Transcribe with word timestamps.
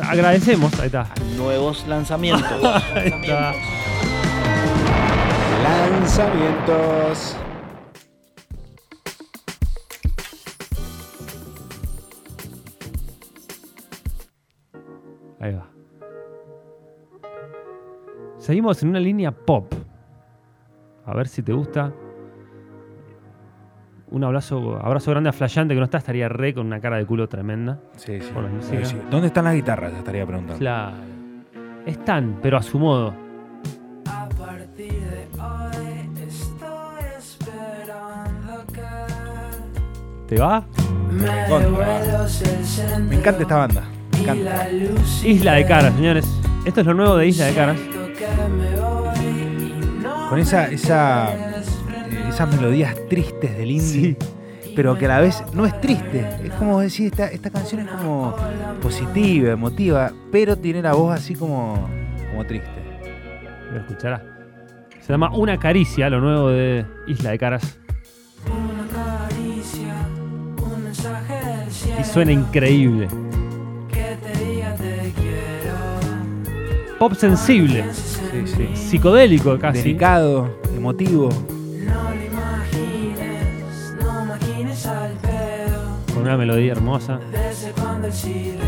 agradecemos, 0.00 0.78
ahí 0.80 0.86
está. 0.86 1.08
Nuevos 1.36 1.86
lanzamientos. 1.86 2.64
Ahí 2.94 3.12
está. 3.20 3.52
Lanzamientos. 5.62 7.36
Ahí 15.40 15.52
va. 15.52 15.68
Seguimos 18.38 18.82
en 18.82 18.90
una 18.90 19.00
línea 19.00 19.32
pop. 19.32 19.72
A 21.04 21.14
ver 21.14 21.28
si 21.28 21.42
te 21.42 21.52
gusta. 21.52 21.92
Un 24.08 24.22
abrazo, 24.22 24.78
abrazo 24.80 25.10
grande 25.10 25.30
a 25.30 25.32
Flayante 25.32 25.74
que 25.74 25.80
no 25.80 25.84
está, 25.84 25.98
estaría 25.98 26.28
re 26.28 26.54
con 26.54 26.66
una 26.66 26.80
cara 26.80 26.96
de 26.96 27.04
culo 27.06 27.28
tremenda. 27.28 27.80
Sí, 27.96 28.20
sí. 28.20 28.28
Sí, 28.60 28.76
sí. 28.84 28.96
¿Dónde 29.10 29.28
están 29.28 29.44
las 29.44 29.54
guitarras? 29.54 29.92
Estaría 29.94 30.24
preguntando. 30.24 30.58
Claro. 30.58 30.96
Están, 31.84 32.38
pero 32.40 32.56
a 32.56 32.62
su 32.62 32.78
modo. 32.78 33.14
A 34.08 34.28
partir 34.28 34.92
de 34.92 35.28
hoy 35.40 36.08
estoy 36.24 37.04
esperando 37.18 38.64
que 38.72 40.34
¿Te 40.34 40.40
va? 40.40 40.64
me 41.10 41.24
el 41.24 43.02
Me 43.08 43.16
encanta 43.16 43.42
esta 43.42 43.56
banda. 43.56 43.82
Me 44.12 44.20
encanta. 44.20 44.68
Isla 45.24 45.54
de 45.54 45.66
Caras, 45.66 45.94
señores. 45.94 46.26
Esto 46.64 46.80
es 46.80 46.86
lo 46.86 46.94
nuevo 46.94 47.16
de 47.16 47.26
Isla 47.26 47.46
de 47.46 47.54
Caras. 47.54 47.78
Con 50.28 50.38
esa, 50.40 50.66
esa, 50.66 51.45
esas 52.36 52.54
melodías 52.54 52.94
tristes 53.08 53.56
del 53.56 53.70
indie, 53.70 54.16
pero 54.74 54.98
que 54.98 55.06
a 55.06 55.08
la 55.08 55.20
vez 55.20 55.42
no 55.54 55.64
es 55.64 55.80
triste. 55.80 56.26
Es 56.44 56.52
como 56.52 56.80
decir, 56.80 57.06
esta, 57.06 57.28
esta 57.28 57.48
canción 57.48 57.80
es 57.80 57.88
como 57.88 58.36
positiva, 58.82 59.52
emotiva, 59.52 60.12
pero 60.30 60.54
tiene 60.56 60.82
la 60.82 60.92
voz 60.92 61.14
así 61.14 61.34
como, 61.34 61.88
como 62.30 62.44
triste. 62.44 62.68
Lo 63.72 63.78
escuchará. 63.78 64.22
Se 65.00 65.12
llama 65.14 65.30
Una 65.34 65.58
Caricia, 65.58 66.10
lo 66.10 66.20
nuevo 66.20 66.50
de 66.50 66.84
Isla 67.06 67.30
de 67.30 67.38
Caras. 67.38 67.78
Una 68.44 68.86
caricia, 69.28 69.94
un 70.62 70.84
mensaje 70.84 71.34
del 71.62 71.70
cielo 71.70 72.00
Y 72.00 72.04
suena 72.04 72.32
increíble. 72.32 73.08
que 73.90 74.18
te 74.22 74.44
diga 74.44 74.74
te 74.74 75.12
quiero. 75.16 76.98
Pop 76.98 77.14
sensible, 77.14 77.84
Sí, 77.94 78.42
sí. 78.46 78.68
psicodélico 78.76 79.58
casi. 79.58 79.78
Delicado, 79.78 80.58
emotivo. 80.76 81.30
Una 86.26 86.36
melodía 86.36 86.72
hermosa. 86.72 87.18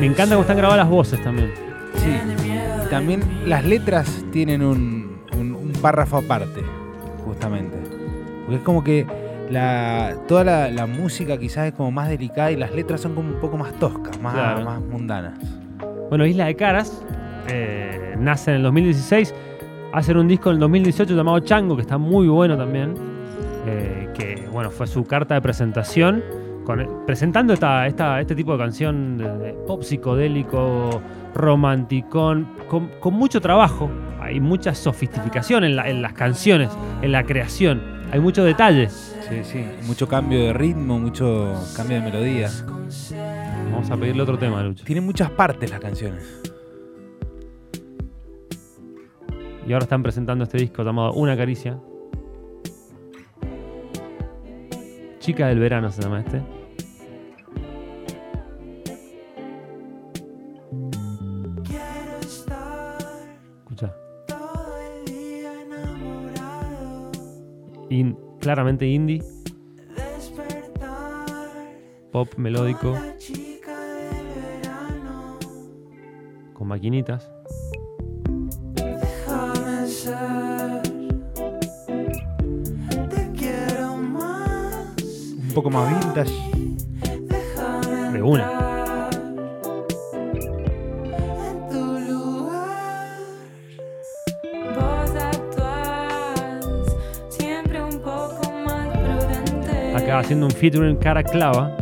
Me 0.00 0.06
encanta 0.06 0.34
cómo 0.34 0.42
están 0.42 0.56
grabadas 0.56 0.84
las 0.84 0.90
voces 0.90 1.22
también. 1.22 1.50
Sí. 1.96 2.10
también 2.90 3.22
las 3.46 3.64
letras 3.64 4.24
tienen 4.32 4.62
un, 4.62 5.20
un- 5.38 5.54
un 5.54 5.72
párrafo 5.80 6.16
aparte, 6.18 6.62
justamente. 7.24 7.76
Porque 8.44 8.56
es 8.56 8.62
como 8.62 8.82
que 8.82 9.06
la, 9.50 10.14
toda 10.26 10.42
la, 10.44 10.70
la 10.70 10.86
música 10.86 11.38
quizás 11.38 11.68
es 11.68 11.72
como 11.74 11.90
más 11.90 12.08
delicada 12.08 12.50
y 12.50 12.56
las 12.56 12.72
letras 12.72 13.00
son 13.00 13.14
como 13.14 13.28
un 13.28 13.40
poco 13.40 13.56
más 13.56 13.72
toscas, 13.78 14.18
más, 14.20 14.34
Claro. 14.34 14.64
más 14.64 14.80
mundanas. 14.80 15.38
Bueno, 16.08 16.26
Isla 16.26 16.46
de 16.46 16.56
Caras 16.56 17.02
eh, 17.48 18.14
nace 18.18 18.50
en 18.50 18.56
el 18.58 18.62
2016. 18.64 19.34
Hacen 19.92 20.16
un 20.16 20.26
disco 20.28 20.48
en 20.50 20.54
el 20.54 20.60
2018 20.60 21.14
llamado 21.14 21.38
Chango, 21.40 21.76
que 21.76 21.82
está 21.82 21.98
muy 21.98 22.26
bueno 22.28 22.56
también. 22.56 22.94
eh, 23.66 24.08
que 24.14 24.48
bueno, 24.50 24.70
fue 24.70 24.86
su 24.86 25.04
carta 25.04 25.34
de 25.34 25.40
presentación. 25.42 26.22
Con- 26.64 27.04
presentando 27.06 27.52
esta, 27.52 27.86
esta- 27.86 28.20
este 28.20 28.34
tipo 28.34 28.52
de 28.52 28.58
canción 28.58 29.18
de, 29.18 29.38
de 29.38 29.52
pop 29.66 29.82
psicodélico, 29.82 31.00
romanticón, 31.34 32.48
con, 32.68 32.88
con 33.00 33.14
mucho 33.14 33.40
trabajo. 33.40 33.90
Hay 34.20 34.38
mucha 34.40 34.74
sofisticación 34.74 35.64
en, 35.64 35.76
la- 35.76 35.88
en 35.88 36.00
las 36.02 36.12
canciones, 36.12 36.70
en 37.02 37.12
la 37.12 37.24
creación. 37.24 37.82
Hay 38.12 38.20
mucho 38.20 38.44
detalle. 38.44 38.88
Sí, 38.90 39.42
sí. 39.42 39.64
Mucho 39.86 40.06
cambio 40.06 40.38
de 40.38 40.52
ritmo, 40.52 40.98
mucho 40.98 41.54
cambio 41.76 41.98
de 41.98 42.04
melodía. 42.04 42.48
Vamos 43.72 43.90
a 43.90 43.96
pedirle 43.96 44.22
otro 44.22 44.38
tema, 44.38 44.62
Lucho. 44.62 44.84
Tienen 44.84 45.04
muchas 45.04 45.30
partes 45.30 45.70
las 45.70 45.80
canciones. 45.80 46.40
Y 49.66 49.72
ahora 49.72 49.84
están 49.84 50.02
presentando 50.02 50.44
este 50.44 50.58
disco 50.58 50.82
llamado 50.82 51.12
Una 51.14 51.36
Caricia. 51.36 51.78
Chica 55.20 55.46
del 55.46 55.60
verano 55.60 55.90
se 55.90 56.02
llama 56.02 56.20
este. 56.20 56.42
Escucha. 63.72 63.94
todo 64.26 64.76
el 64.78 65.04
día 65.06 65.62
enamorado. 65.62 67.10
In- 67.88 68.18
claramente 68.38 68.86
indie, 68.86 69.22
Despertar 69.96 71.48
pop 72.10 72.28
melódico, 72.36 72.90
la 72.92 73.16
chica 73.16 73.74
del 73.78 74.26
verano. 74.26 75.38
con 76.52 76.68
maquinitas. 76.68 77.30
Déjame 78.74 79.86
ser. 79.86 80.82
Te 83.08 83.32
quiero 83.34 83.96
más. 83.96 84.96
Un 85.38 85.52
poco 85.54 85.70
más 85.70 85.88
vintage. 86.04 86.34
De 88.12 88.20
una. 88.20 88.71
Acá 99.94 100.18
haciendo 100.20 100.46
un 100.46 100.52
featuring 100.52 100.96
cara 100.96 101.22
clava. 101.22 101.76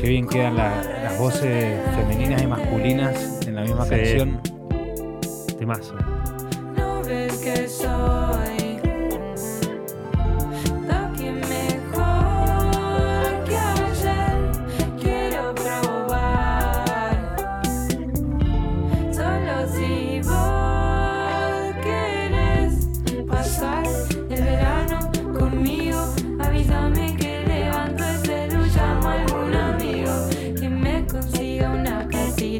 Qué 0.00 0.08
bien 0.08 0.26
quedan 0.28 0.56
la- 0.56 0.82
las 1.04 1.18
voces 1.18 1.78
femeninas 1.94 2.42
y 2.42 2.46
masculinas 2.46 3.40
en 3.46 3.54
la 3.56 3.62
misma 3.62 3.84
Sí. 3.84 3.90
canción. 3.90 4.40
Temazo. 5.58 5.94
No 6.76 7.02
ves 7.02 7.32
que 7.38 7.68
soy 7.68 8.65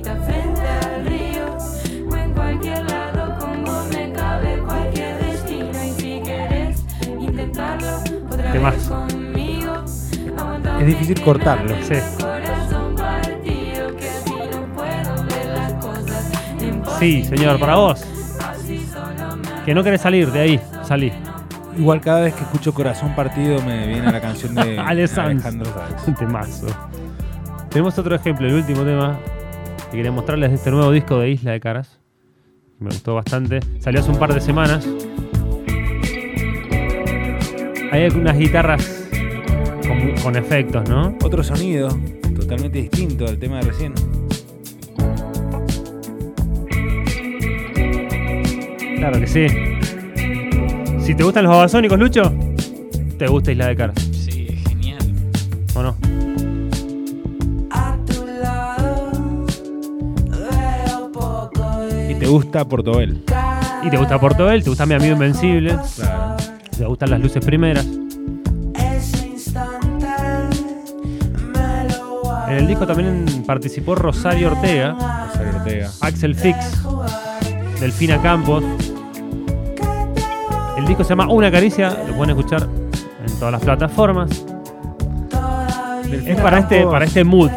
casita 0.02 0.16
frente 0.24 0.60
al 0.60 1.06
río 1.06 1.56
o 2.10 2.16
en 2.16 2.32
cualquier 2.32 2.84
lado 2.84 3.38
con 3.38 3.64
vos 3.64 3.88
me 3.94 4.12
cabe 4.12 4.58
cualquier 4.58 5.18
destino 5.24 5.70
y 5.70 5.90
si 6.00 6.20
querés 6.20 6.84
intentarlo 7.18 7.96
otra 8.26 8.42
vez 8.42 8.52
Temazo. 8.52 9.06
conmigo 9.08 9.72
aguantame 10.36 10.80
Es 10.80 10.86
difícil 10.86 11.20
cortarlo. 11.22 11.74
Sí. 11.82 11.94
Sí, 16.98 17.24
señor, 17.24 17.58
para 17.60 17.76
vos. 17.76 18.04
Que 19.66 19.74
no 19.74 19.82
querés 19.84 20.00
salir 20.00 20.30
de 20.32 20.40
ahí. 20.40 20.60
Salí. 20.82 21.12
Igual 21.76 22.00
cada 22.00 22.20
vez 22.22 22.34
que 22.34 22.42
escucho 22.42 22.72
Corazón 22.72 23.14
Partido 23.14 23.60
me 23.62 23.86
viene 23.86 24.10
la 24.10 24.20
canción 24.20 24.54
de 24.54 24.76
Sanz. 25.08 25.44
Alejandro 25.46 25.72
Sanz. 25.74 26.18
Temazo. 26.18 26.66
Tenemos 27.68 27.98
otro 27.98 28.14
ejemplo, 28.14 28.46
el 28.46 28.54
último 28.54 28.82
tema 28.82 29.18
que 29.90 29.96
quería 29.96 30.12
mostrarles 30.12 30.52
este 30.52 30.70
nuevo 30.70 30.90
disco 30.90 31.18
de 31.18 31.30
Isla 31.30 31.52
de 31.52 31.60
Caras. 31.60 32.00
Me 32.78 32.90
gustó 32.90 33.14
bastante. 33.14 33.60
Salió 33.80 34.00
hace 34.00 34.10
un 34.10 34.18
par 34.18 34.34
de 34.34 34.40
semanas. 34.40 34.86
Hay 37.92 38.08
unas 38.08 38.36
guitarras 38.36 39.08
con, 39.86 40.22
con 40.22 40.36
efectos, 40.36 40.88
¿no? 40.88 41.16
Otro 41.22 41.42
sonido 41.42 41.88
totalmente 42.34 42.82
distinto 42.82 43.26
al 43.26 43.38
tema 43.38 43.56
de 43.56 43.62
recién. 43.62 43.94
Claro 48.96 49.20
que 49.20 49.26
sí. 49.26 49.46
Si 51.00 51.14
te 51.14 51.22
gustan 51.22 51.44
los 51.44 51.52
babasónicos, 51.52 51.98
Lucho, 51.98 52.32
te 53.16 53.26
gusta 53.28 53.52
Isla 53.52 53.68
de 53.68 53.76
Caras, 53.76 54.05
Y 62.08 62.14
te 62.14 62.26
gusta 62.26 62.64
Portobel. 62.64 63.22
Y 63.82 63.90
te 63.90 63.96
gusta 63.96 64.18
Portobel, 64.18 64.62
te 64.62 64.70
gusta 64.70 64.86
Mi 64.86 64.94
Amigo 64.94 65.12
Invencible, 65.14 65.76
Claro. 65.96 66.36
te 66.76 66.84
gustan 66.84 67.10
las 67.10 67.20
luces 67.20 67.44
primeras. 67.44 67.86
En 72.48 72.54
el 72.58 72.66
disco 72.68 72.86
también 72.86 73.24
participó 73.46 73.94
Rosario 73.96 74.52
Ortega, 74.52 74.94
Rosario 75.28 75.56
Ortega. 75.56 75.90
Axel 76.00 76.34
Fix, 76.34 76.56
Delfina 77.80 78.20
Campos. 78.22 78.62
El 80.78 80.86
disco 80.86 81.02
se 81.02 81.10
llama 81.10 81.28
Una 81.28 81.50
Caricia, 81.50 81.90
lo 82.06 82.14
pueden 82.14 82.36
escuchar 82.36 82.68
en 83.26 83.38
todas 83.38 83.52
las 83.52 83.62
plataformas. 83.62 84.30
Es 86.24 86.40
para 86.40 86.60
este, 86.60 86.86
para 86.86 87.04
este 87.04 87.24
mood. 87.24 87.50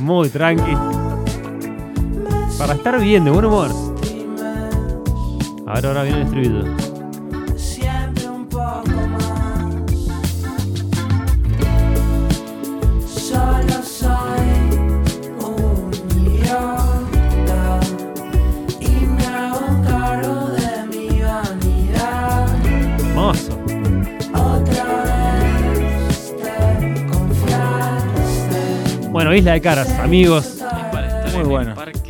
Muy 0.00 0.28
tranqui. 0.28 0.72
Para 2.60 2.74
estar 2.74 3.00
bien, 3.00 3.24
de 3.24 3.30
buen 3.30 3.46
humor. 3.46 3.70
A 5.66 5.74
ver, 5.74 5.86
ahora 5.86 6.02
viene 6.02 6.18
el 6.18 6.26
estribillo. 6.26 6.64
siempre 7.56 8.28
un 8.28 8.46
poco 8.46 8.84
más. 9.08 9.74
Solo 13.08 13.82
soy 13.82 14.50
un 15.40 15.90
idiota 16.20 17.80
y 18.78 19.06
me 19.06 19.26
hago 19.26 19.82
cargo 19.88 20.48
de 20.50 20.86
mi 20.88 21.22
vanidad. 21.22 22.46
Hermoso. 23.08 23.58
Otra 24.34 24.84
vez 25.72 26.36
te 26.36 27.06
confiaste. 27.10 28.60
Bueno, 29.10 29.34
Isla 29.34 29.52
de 29.52 29.60
Caras, 29.62 29.88
amigos. 29.98 30.46
Es 30.46 30.62
para 30.92 31.06
estar 31.06 31.32
Muy 31.32 31.42
en 31.42 31.48
bueno. 31.48 31.70
el 31.70 31.76
parque. 31.76 32.09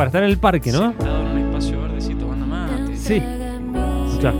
Para 0.00 0.08
estar 0.08 0.22
en 0.22 0.30
el 0.30 0.38
parque, 0.38 0.72
¿no? 0.72 0.92
Sentado 0.92 1.20
en 1.20 1.26
un 1.26 1.38
espacio 1.38 1.82
verdecito 1.82 2.20
tomando 2.20 2.46
mate. 2.46 2.96
Sí. 2.96 3.22
Escuchá. 4.06 4.32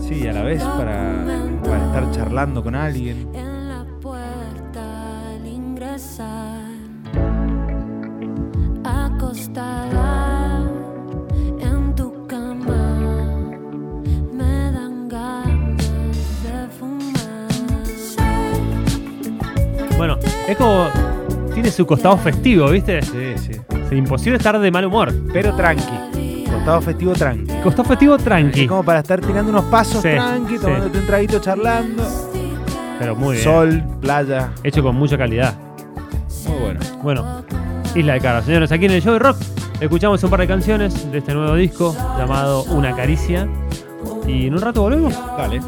Sí, 0.00 0.26
a 0.26 0.32
la 0.32 0.42
vez 0.42 0.60
para, 0.60 1.24
para 1.62 1.84
estar 1.86 2.10
charlando 2.10 2.64
con 2.64 2.74
alguien. 2.74 3.28
En 3.32 3.68
la 3.68 3.86
puerta 4.02 5.28
al 5.28 5.46
ingresar, 5.46 6.64
acostada 8.82 10.64
en 11.60 11.94
tu 11.94 12.26
cama, 12.26 13.38
me 14.32 14.72
dan 14.72 15.08
ganas 15.08 16.42
de 16.42 16.66
fumar. 16.76 17.52
Bueno, 19.96 20.18
es 20.48 20.56
como. 20.56 20.88
Tiene 21.54 21.70
su 21.70 21.86
costado 21.86 22.16
festivo, 22.16 22.68
¿viste? 22.68 23.00
Sí, 23.00 23.34
sí. 23.36 23.52
Imposible 23.94 24.36
estar 24.36 24.58
de 24.58 24.70
mal 24.70 24.84
humor. 24.84 25.12
Pero 25.32 25.54
tranqui. 25.54 26.44
Costado 26.50 26.80
festivo 26.80 27.12
tranqui. 27.12 27.52
Costado 27.62 27.88
festivo 27.88 28.16
tranqui. 28.18 28.62
Es 28.62 28.68
como 28.68 28.82
para 28.84 29.00
estar 29.00 29.20
tirando 29.20 29.50
unos 29.50 29.64
pasos 29.64 30.02
Sí, 30.02 30.10
tranqui, 30.10 30.54
sí. 30.56 30.60
tomándote 30.62 30.98
un 30.98 31.06
traguito 31.06 31.38
charlando. 31.40 32.02
Pero 32.98 33.16
muy 33.16 33.32
bien. 33.34 33.44
Sol, 33.44 33.82
playa. 34.00 34.50
Hecho 34.62 34.82
con 34.82 34.96
mucha 34.96 35.18
calidad. 35.18 35.54
Muy 36.48 36.58
bueno. 36.58 36.80
Bueno, 37.02 37.44
Isla 37.94 38.14
de 38.14 38.20
Caras. 38.20 38.44
Señores, 38.44 38.70
aquí 38.72 38.86
en 38.86 38.92
el 38.92 39.02
Show 39.02 39.14
de 39.14 39.18
Rock 39.18 39.36
escuchamos 39.80 40.22
un 40.22 40.30
par 40.30 40.40
de 40.40 40.46
canciones 40.46 41.10
de 41.10 41.18
este 41.18 41.34
nuevo 41.34 41.54
disco 41.56 41.94
llamado 42.18 42.62
Una 42.64 42.94
Caricia. 42.94 43.48
Y 44.26 44.46
en 44.46 44.54
un 44.54 44.60
rato 44.60 44.82
volvemos. 44.82 45.14
Dale. 45.36 45.60